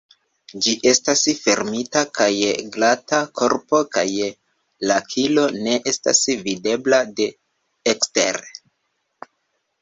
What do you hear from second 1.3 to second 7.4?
fermita kaj glata korpo kaj la kilo ne estas videbla de